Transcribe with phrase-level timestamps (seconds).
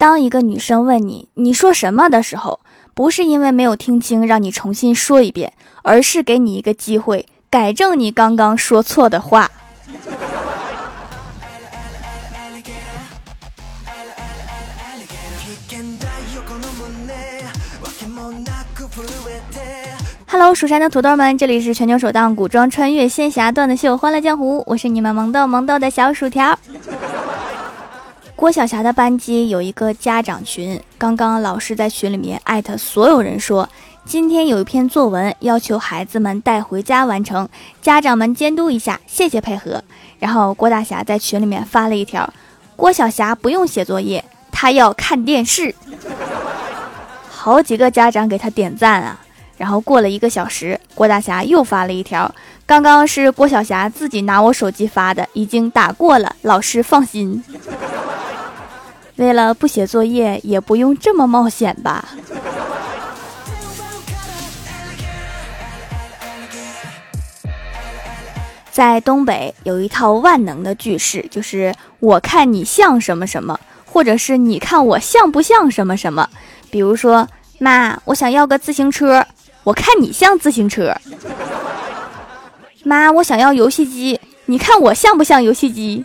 [0.00, 2.60] 当一个女生问你你说什么的时候，
[2.94, 9.50] 不是因为没有听清，让你重新说一遍，而是给你一个机会改正你刚刚说错的话。
[20.28, 26.56] Hello，蜀山的土豆们，这里是全球首档古装穿越仙侠段子秀《欢乐江湖》，我是你们萌豆萌豆的小薯条。
[28.38, 33.68] 郭晓霞的班级有一个家长群，刚刚老师在群里面艾特所有人说，
[34.04, 37.48] 今天有一篇作文要求孩子们带回家完成，
[37.82, 39.82] 家长们监督一下，谢谢配合。
[40.20, 42.32] 然后郭大侠在群里面发了一条：
[42.76, 45.74] 郭晓霞不用写作业，她要看电视。
[47.28, 49.18] 好几个家长给他点赞啊。
[49.56, 52.32] 然后过了一个小时，郭大侠又发了一条，
[52.64, 57.42] 刚刚是郭晓霞自己拿我手机发的，已经打过了，老师放心。
[59.18, 62.08] 为了不写作业，也不用这么冒险吧？
[68.70, 76.28] 在东北有一套万能的句式，就是我看你像什么什么，或者是你看我像不像什么什么。
[76.70, 77.26] 比如说，
[77.58, 79.26] 妈，我想要个自行车，
[79.64, 80.94] 我看你像自行车。
[82.84, 86.04] 妈，我想要游戏机，你看我像不像游戏机？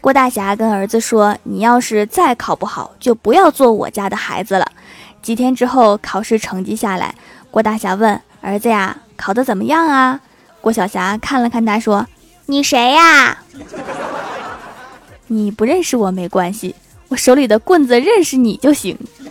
[0.00, 4.66] 郭大侠跟儿子说：“你要是再考不好，就不要做我家的孩子了。”
[5.20, 7.14] 几天之后，考试成绩下来，
[7.50, 10.18] 郭大侠问儿子呀：“考得怎么样啊？”
[10.62, 12.06] 郭晓霞看了看他，说
[12.46, 13.42] ：“你谁呀？
[15.26, 16.74] 你不认识我没关系，
[17.08, 18.98] 我手里的棍子认识你就行。”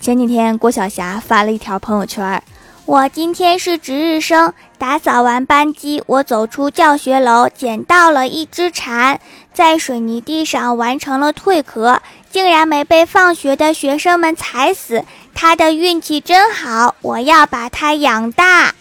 [0.00, 2.40] 前几天，郭晓霞发了一条朋友圈。
[2.90, 9.20] 我今天是值日生，打扫完班级，我走出教学楼，捡到了一只蝉，
[9.54, 18.74] 在水泥地上完成了蜕壳，竟然没被放学的学生们踩死，它的运气真好，我要把它养大。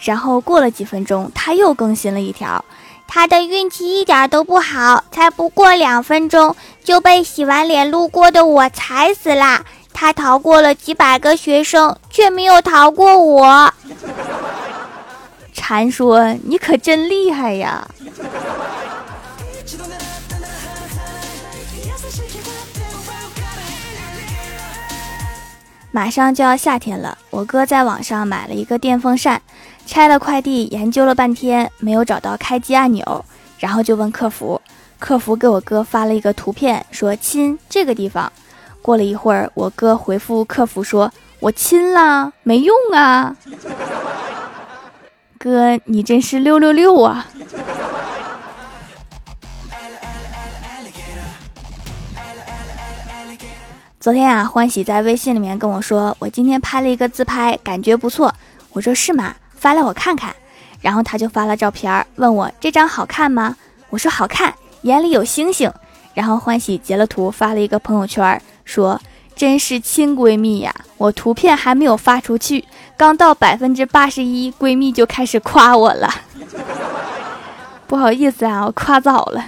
[0.00, 2.64] 然后过了几分钟，他又更新了一条，
[3.06, 9.66] 他的运气一点都不好，才不过两分钟就被洗完脸路过的我踩死啦。
[9.98, 13.72] 他逃过了几百个学生，却没有逃过我。
[15.54, 17.88] 蝉说：“你可真厉害呀！”
[25.90, 29.40] 马上就要夏天了，我哥在网上买了一个电风扇，
[29.86, 33.24] 拆了快递，研究了半天，没有找到开机按钮，
[33.58, 34.60] 然后就问客服，
[34.98, 38.30] 客服给我哥发了一个图片，说：“亲，这个地方。”
[38.86, 43.36] 过了一会儿，我哥回复客服说：“我亲了，没用啊。”
[45.40, 47.26] 哥，你真是六六六啊！
[53.98, 58.32] 昨天啊，欢喜在微信里面跟我说：“我今天拍了一个自拍，感觉不错。”
[58.70, 59.34] 我说：“是吗？
[59.56, 60.32] 发来我看看。”
[60.80, 63.56] 然后他就发了照片，问我这张好看吗？
[63.90, 65.72] 我说：“好看，眼里有星星。”
[66.14, 68.40] 然后欢喜截了图，发了一个朋友圈。
[68.66, 69.00] 说
[69.34, 70.74] 真是亲闺蜜呀！
[70.98, 72.64] 我图片还没有发出去，
[72.96, 76.10] 刚到百分之八十一，闺蜜就开始夸我了。
[77.86, 79.44] 不好意思啊，我夸早了。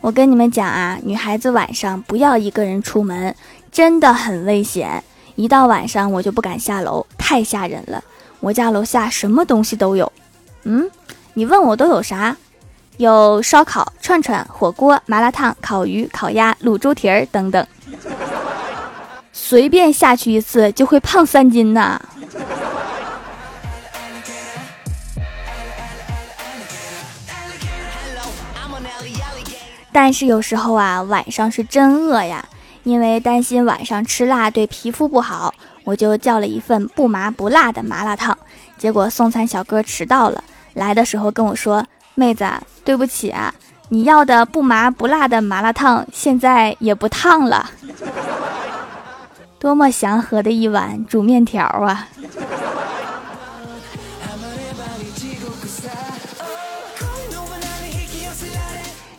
[0.00, 3.34] 我跟你们讲啊，女孩子晚上不要一个人出门，
[3.70, 5.02] 真的很危险。
[5.36, 8.02] 一到晚上我就不敢下楼，太吓人了。
[8.40, 10.12] 我家楼下什么东西都有。
[10.64, 10.90] 嗯，
[11.34, 12.36] 你问我都有啥？
[12.96, 17.66] 有烧烤、串串、火锅、麻辣烫、烤鱼、烤鸭、卤猪蹄儿等等。
[19.32, 22.00] 随便下去一次就会胖三斤呐。
[29.90, 32.46] 但是有时候啊，晚上是真饿呀，
[32.84, 35.52] 因为担心晚上吃辣对皮肤不好，
[35.82, 38.38] 我就叫了一份不麻不辣的麻辣烫。
[38.78, 40.44] 结果送餐小哥迟到了。
[40.74, 42.44] 来的时候跟我说：“妹子，
[42.84, 43.54] 对不起啊，
[43.88, 47.70] 你要的不麻不辣的麻辣烫现在也不烫了。”
[49.58, 52.08] 多么祥和的一碗煮面条啊！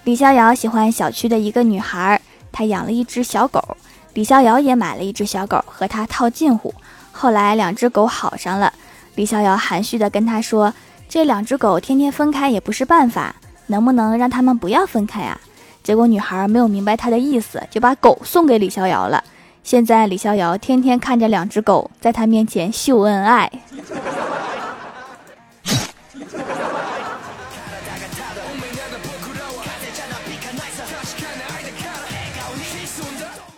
[0.03, 3.77] 李逍遥喜欢小区的一个女孩，他养了一只小狗，
[4.13, 6.71] 李逍遥也买了一只小狗和他套近乎。
[7.11, 8.71] 后来两只狗好上了，
[9.15, 10.73] 李逍遥含蓄的跟他说。
[11.15, 13.33] 这两只狗天天分开也不是办法，
[13.67, 15.39] 能不能让他们不要分开啊？
[15.81, 19.23] 结果女孩没有明白他的意思，就把狗送给李逍遥了。
[19.63, 23.49] 现在李逍遥天天看着两只狗在他面前秀恩爱。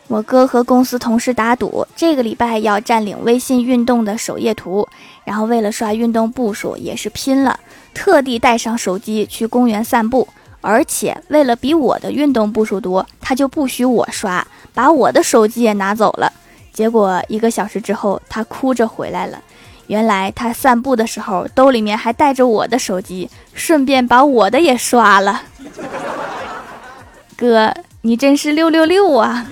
[0.08, 4.88] 我哥和公司同事打赌，这个礼拜要占领微信运动的首页图，
[5.26, 7.60] 然后为了刷运动步数也是拼了，
[7.94, 10.26] 特地带上手机去公园散步，
[10.62, 16.32] 而且为了比我的运动步数多，他就不许我刷，把我的手机也拿走了。
[16.72, 19.42] 结果一个小时之后，他哭着回来了，
[19.88, 25.42] 原来他散步的时候兜里面还带着我的手机，顺便把我的也刷了。
[27.36, 29.46] 哥，你真是六六六啊！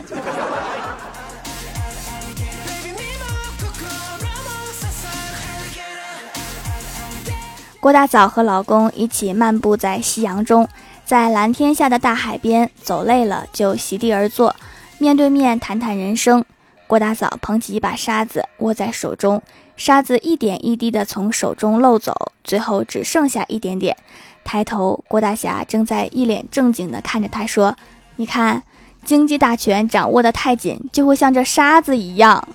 [7.85, 10.67] 郭大嫂和老公一起漫步在夕阳中，
[11.05, 14.55] 在蓝天下的大海边走累了就席地而坐，
[14.97, 16.43] 面对面谈谈人生。
[16.87, 19.39] 郭大嫂捧起一把沙子握在手中，
[19.77, 23.95] 沙子一点一滴的从手中漏走，最后只剩下一点点。
[24.43, 27.75] 抬头，郭大侠正在一脸正经的看着他说
[28.17, 28.63] ：“你看，
[29.03, 32.47] 经济大权掌握的太紧，就会像这沙子一样。”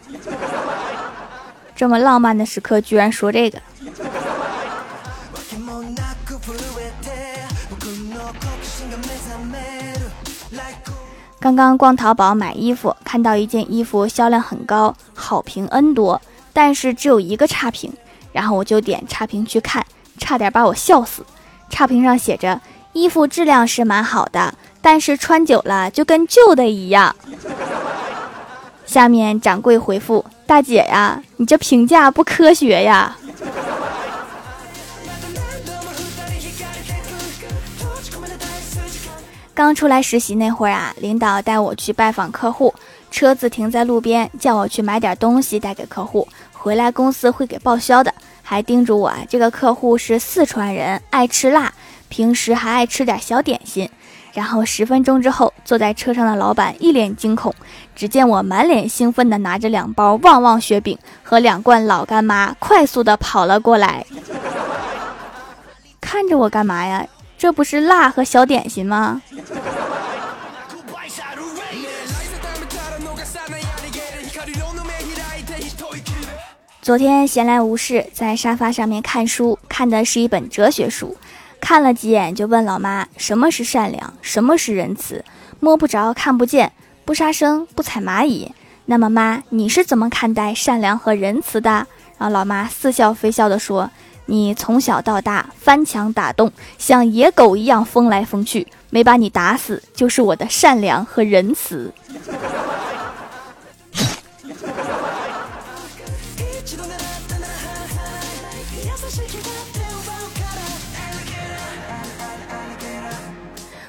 [1.76, 3.62] 这么浪漫的时刻，居然说这个。
[11.40, 16.20] 刚刚逛淘宝买衣服，看到一件衣服销量很高，好评 N 多，
[16.52, 17.90] 但是只有一个差评。
[18.30, 19.84] 然后我就点差评去看，
[20.18, 21.24] 差点把我笑死。
[21.70, 22.60] 差评上写着：
[22.92, 24.52] 衣服质量是蛮好的，
[24.82, 27.16] 但是穿久了就跟旧的一样。
[28.84, 33.16] 下面掌柜回复：大姐呀，你这评价不科学呀。
[39.52, 42.72] 刚出来实习那会儿啊，领导带我去拜访客户，
[43.10, 51.72] 车子停在路边，叫我去买点东西带给客户，回来公司会给报销的，还叮嘱我啊，这个客户是四川人，爱吃辣，
[52.08, 53.90] 平时还爱吃点小点心。
[54.32, 57.52] 然后十分钟之后，坐在车上的老板一脸惊恐，
[57.96, 64.06] 只见我满脸兴奋地拿着两包旺旺雪饼和两罐老干妈，快速地跑了过来，
[66.00, 67.04] 看着我干嘛呀？
[67.40, 69.22] 这不是辣和小点心吗？
[76.82, 81.16] 昨天闲来无事，在沙发上面看书，看的是一本哲学书，
[81.62, 84.12] 看了几眼就问老妈：“什么是善良？
[84.20, 85.24] 什么是仁慈？
[85.60, 86.70] 摸不着，看不见，
[87.06, 88.52] 不杀生，不踩蚂蚁。
[88.84, 91.86] 那么妈，你是怎么看待善良和仁慈的？”
[92.20, 93.90] 然后老妈似笑非笑的说。
[94.30, 101.92] 你从小到大翻墙打洞，像野狗一样疯来疯去，没把你打死就是我的善良和仁慈。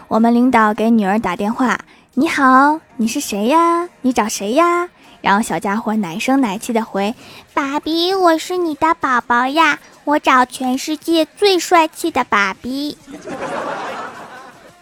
[0.08, 1.80] 我们领导给女儿打电话
[2.16, 3.88] ：“你好，你是谁呀？
[4.02, 4.90] 你找谁呀？”
[5.22, 7.14] 然后小家伙奶声奶气的回
[7.54, 12.98] ：“爸比，我是你的宝宝呀。”我找全世界最帅气的爸比。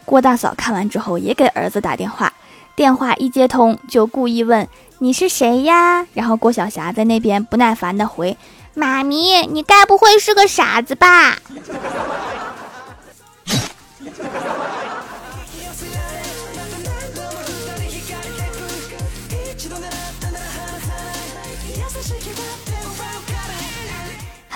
[0.06, 2.34] 郭大嫂看完之后也给儿子打电话，
[2.76, 4.68] 电话一接通就故意问
[4.98, 6.06] 你是谁呀？
[6.14, 8.36] 然后郭晓霞在那边不耐烦的回
[8.74, 11.38] ：“妈咪，你该不会是个傻子吧？”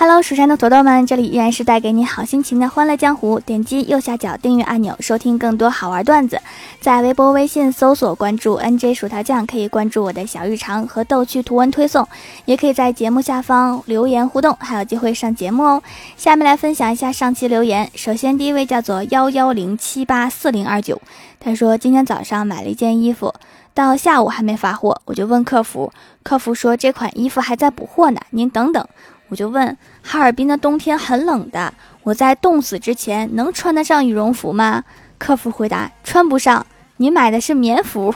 [0.04, 3.40] 哈喽，蜀山的土豆们，这里依然是带给你好心情的欢乐江湖。
[3.40, 6.38] 点击右下角订阅按钮，收听更多好玩段子。
[6.78, 12.06] 在微博、微信搜索关注 NJ 薯条酱，可以关注我的小日常和逗趣图文推送，
[12.44, 15.82] 也可以在节目下方留言互动，还有机会上节目哦。
[16.18, 17.90] 下面来分享一下上期留言。
[17.94, 21.00] 首先，第一位叫做幺幺零七八四零二九，
[21.40, 23.32] 他说今天早上买了一件衣服，
[23.72, 25.90] 到下午还没发货，我就问客服，
[26.22, 28.86] 客服说这款衣服还在补货呢，您等等。
[29.34, 31.74] 我就问哈尔滨的冬天很冷的，
[32.04, 34.84] 我在冻死之前能穿得上羽绒服吗？
[35.18, 36.64] 客服回答穿不上，
[36.98, 38.14] 你买的是棉服。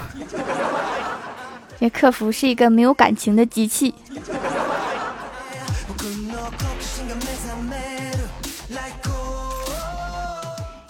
[1.80, 3.92] 这客服是一个没有感情的机器。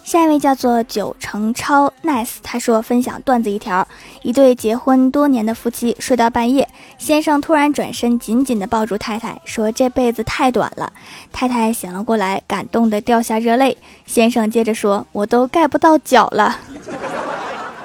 [0.09, 3.87] 下一位叫做九成超 nice，他说分享段子一条：
[4.23, 10.91] 一对结婚多年的夫妻睡到半夜，先生突然转身紧紧地抱住太太，说这辈子太短了。
[11.31, 13.77] 太太醒了过来，感动得掉下热泪。
[14.07, 16.57] 先生接着说：“我都盖不到脚了。”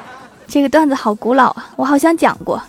[0.48, 2.64] 这个段子好古老啊，我好像讲过。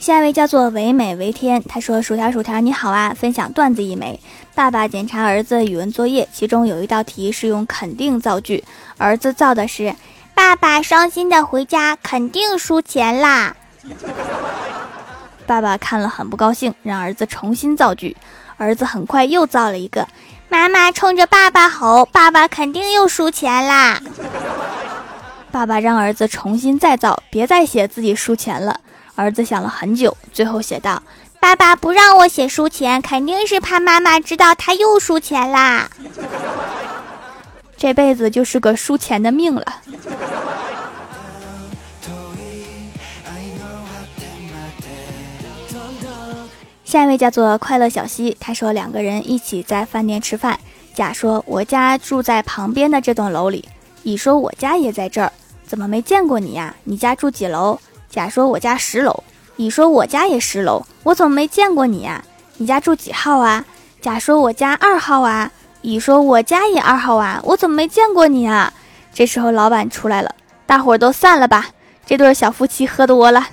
[0.00, 4.18] 下一位叫做唯美为天，他说：“薯条薯条你好啊，分享段子一枚。
[4.54, 8.64] 爸爸检查儿子语文作业，其中有一道题是用肯定造句，
[8.96, 9.94] 儿子造的是
[10.34, 13.54] ‘爸爸伤心的回家，肯定输钱啦’。
[15.46, 18.16] 爸爸看了很不高兴，让儿子重新造句。
[18.56, 20.08] 儿子很快又造了一个
[20.48, 24.00] ‘妈妈冲着爸爸吼，爸爸肯定又输钱啦’。
[25.52, 28.80] 爸爸让儿子重新再造，别再写自己输钱了。”
[29.20, 31.02] 儿子想了很久，最后写道
[31.38, 35.90] ：“爸爸不让我写输钱，肯定是怕妈妈知道他又输钱啦。
[37.76, 39.64] 这辈子就是个输钱的命了。”
[46.82, 50.58] 下一位叫做快乐小溪，他说两个人一起在饭店吃饭，
[50.94, 53.68] 甲说：“我家住在旁边的这栋楼里。”
[54.02, 55.30] 乙说：“我家也在这儿，
[55.66, 56.74] 怎么没见过你呀？
[56.84, 57.78] 你家住几楼？”
[58.10, 59.22] 甲说：“我家十楼。”
[59.56, 62.22] 乙说：“我家也十楼，我怎么没见过你呀？
[62.56, 63.64] 你家住几号啊？”
[64.02, 65.50] 甲说：“我家二号啊。”
[65.82, 68.72] 乙说：“我家也二号啊，我怎么没见过你啊？”
[69.14, 70.34] 这时候老板出来了，
[70.66, 71.68] 大伙儿都散了吧，
[72.04, 73.46] 这对小夫妻喝多了，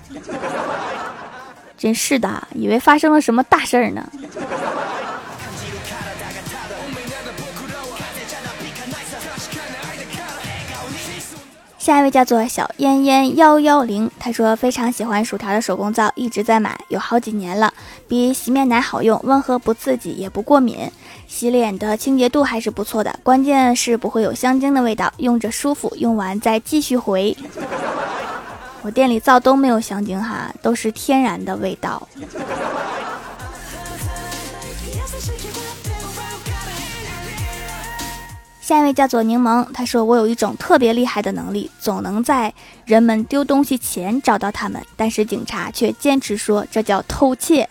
[1.78, 4.10] 真是的，以为发生了什么大事儿呢。
[11.88, 17.74] 下一位叫做小烟烟幺幺零，他说非常喜欢薯条的手工皂，一直在买，有好几年了，
[18.10, 20.91] 比洗面奶好用，温和不刺激，也不过敏，
[21.29, 27.34] 洗脸的清洁度还是不错的，关键是不会有香精的味道，用着舒服，用完再继续回。
[28.82, 32.06] 我店里皂都没有香精哈，都是天然的味道。
[38.68, 47.70] 下一位叫做柠檬，他说我有一种特别厉害的能力，总能在人们丢东西前找到他们，但是警察却坚持说这叫偷窃。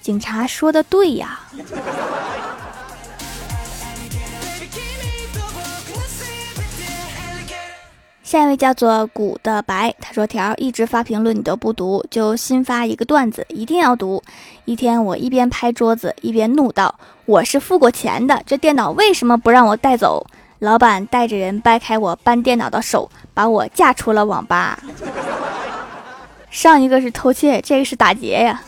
[0.00, 1.40] 警察说的对呀。
[8.28, 14.22] 下一位叫做古的白，他说条一直发评论你都不读，就新发一个段子，一定要读。
[14.66, 16.94] 一天我一边拍桌子一边怒道
[17.24, 20.26] ：“我是付过钱的，这电脑为什么不让我带走？”
[20.60, 24.78] 老板带着人掰开我搬电脑的手，把我架出了网吧。
[26.50, 28.62] 上一个是偷窃，这个是打劫呀。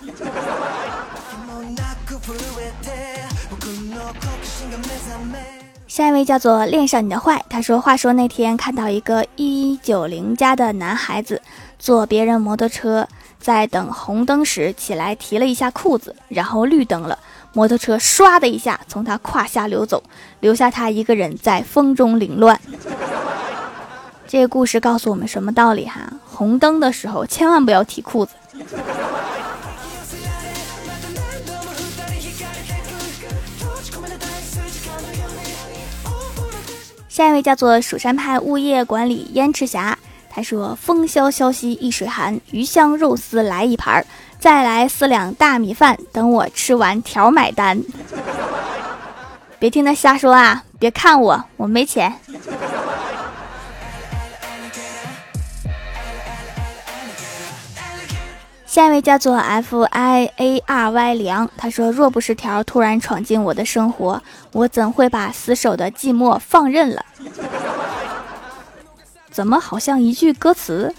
[5.90, 11.42] 下一位叫做恋上你的坏，他说：“话说那天看到一个一九零家的男孩子
[11.80, 13.08] 坐别人摩托车，
[13.40, 17.18] 在等红灯时起来提了一下裤子，然后绿灯了，
[17.52, 20.00] 摩托车唰的一下从他胯下流走，
[20.38, 22.60] 留下他一个人在风中凌乱。”
[24.28, 26.02] 这个故事告诉我们什么道理哈？
[26.24, 28.34] 红灯的时候千万不要提裤子。
[37.10, 39.98] 下一位叫做蜀山派物业管理燕赤霞，
[40.30, 44.06] 他说：“风萧萧兮易水寒，鱼香肉丝来一盘，
[44.38, 47.82] 再来四两大米饭，等我吃完条买单。
[49.58, 50.62] ”别听他瞎说啊！
[50.78, 52.14] 别看我，我没钱。
[58.70, 64.22] 下一位叫做 F I A R Y 梁，他说：“若不是条突然闯进我的生活，
[64.52, 67.04] 我怎会把死守的寂寞放任了？”
[69.28, 70.94] 怎么好像一句歌词？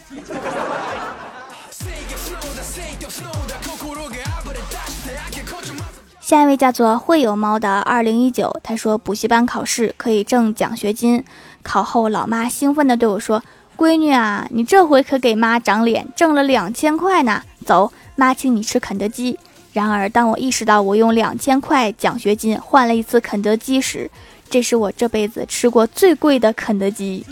[6.19, 11.23] 下一位叫做会有猫的二零一九，他说：“补习班考试可以挣奖学金，
[11.63, 13.41] 考后老妈兴奋地对我说。”
[13.77, 17.41] 闺女啊，你这回可给妈长脸，挣了两千块呢。
[17.65, 19.37] 走，妈请你吃肯德基。
[19.73, 24.11] 然而，当我意识到我用两千块奖学金换了一次肯德基时，
[24.49, 27.25] 这是我这辈子吃过最贵的肯德基。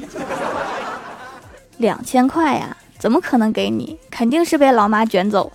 [1.78, 3.98] 两千块呀，怎么可能给你？
[4.10, 5.52] 肯定是被老妈卷走。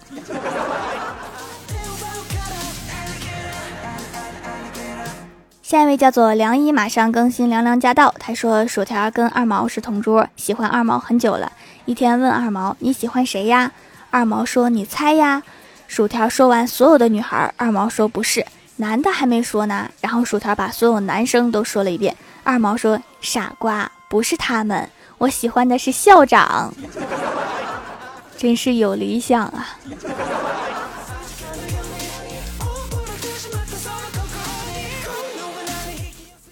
[5.62, 8.14] 下一位叫做梁一，马上更新凉凉驾到。
[8.18, 11.50] 他说薯条跟二毛是同桌，喜欢二毛很久了。
[11.86, 13.72] 一天问二毛你喜欢谁呀？
[14.14, 15.42] 二毛说：“你猜呀。”
[15.88, 18.46] 薯条说完所有的女孩，二毛说：“不是。”
[18.78, 22.16] 男的还没说呢，然后薯条把所有男生都说了一遍。
[22.44, 26.72] 二毛说：“傻瓜，不是他们，我喜欢的是校长。”
[28.38, 29.66] 真是有理想啊！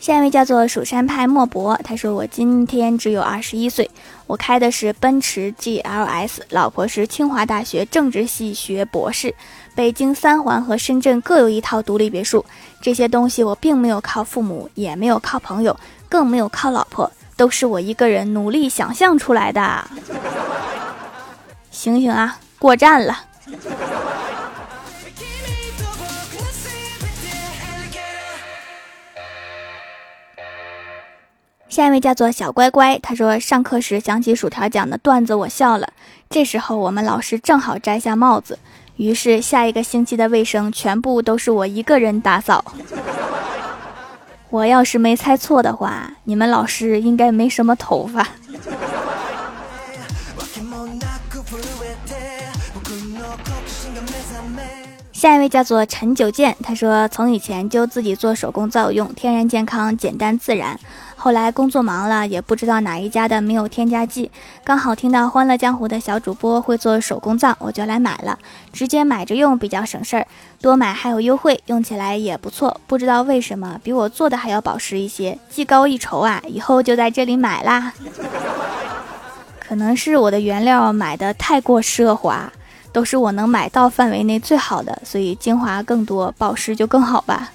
[0.02, 3.88] 下一位叫做蜀山派莫博，他说：“我今天只有二十一岁，
[4.26, 9.32] 我开的是奔驰 GLS，老婆是清华大学政治系学博士，
[9.76, 12.44] 北京三环和深圳各有一套独立别墅。
[12.80, 15.78] 这些东西我并没有靠父母，也没有靠朋友，
[16.08, 19.88] 更没有靠老婆，都是我一个人努力想象出来的。
[21.70, 23.20] 醒醒啊，过站了！”
[31.82, 35.88] 下一位叫做小乖乖，他说上课时想起薯条讲的段子，我笑了。
[36.30, 38.56] 这时候我们老师正好摘下帽子，
[38.98, 42.64] 于是下一个星期的卫生全部都是我一个人打扫。
[44.48, 48.28] 我要是没猜错的话，你们老师应该没什么头发。
[55.22, 60.76] 下一位叫做陈九健，他说从以前就自己做手工皂用，天然健康，简单自然。
[61.14, 64.32] 后来工作忙了，也不知道哪一家的没有添加剂，
[64.64, 68.36] 刚好听到《欢乐江湖》的小主播会做手工皂，我就来买了，
[68.72, 70.26] 直接买着用比较省事儿，
[70.60, 72.80] 多买还有优惠，用起来也不错。
[72.88, 76.42] 不知道为什么比我做的还要保湿一些，技高一筹啊！
[76.48, 77.92] 以后就在这里买啦。
[79.60, 82.52] 可能是我的原料买的太过奢华，
[82.92, 87.50] 都是我能买到范围内最好的，所以精华更多，保湿就更好吧。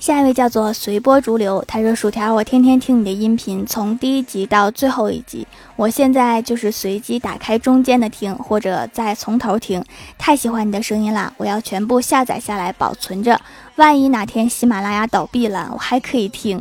[0.00, 9.84] 下一位叫做随波逐流，他说：“薯条，我天天听你的音频，从第一集到最后一集，我现在就是随机打开中间的听，或者再从头听。
[10.18, 13.40] 太喜欢你的声音了，我要全部下载下来保存着，
[13.76, 16.60] 万一哪天喜马拉雅倒闭了，我还可以听。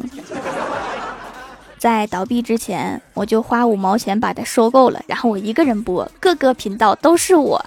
[1.82, 7.66] 在倒闭之前，我就花五毛钱把它收购了，然后我一个人播，各个频道都是我。”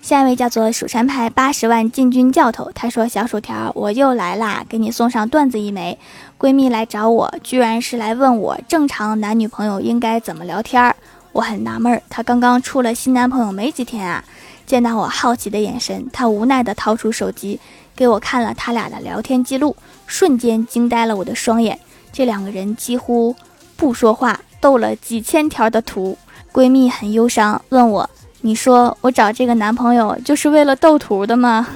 [0.00, 5.98] 下一位叫做蜀山派八十万禁军教头，他说：“小薯条，我又来啦，给你送上段子一枚。
[6.38, 10.94] 闺蜜来找我，居然是来问我正常男女朋友应该怎么聊天儿。
[11.32, 14.22] 我很纳闷儿，她刚刚处了新男朋友没几天啊。
[14.66, 17.60] 见到我好奇的眼神，她无奈地掏出手机
[17.94, 21.78] 给我看了他俩的聊天记录，瞬间惊呆了我的双眼。
[22.12, 23.34] 这两个人几乎
[23.76, 26.16] 不说话，斗了几千条的图。
[26.52, 28.08] 闺蜜很忧伤，问我。”
[28.42, 31.66] 你说我找这个男朋友就是为了斗图的吗？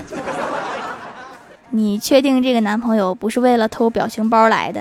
[1.71, 4.81] 你确定这个男朋友不是为了偷表情包来的？